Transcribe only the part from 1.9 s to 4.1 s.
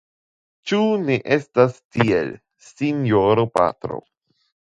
tiel, sinjoro patro?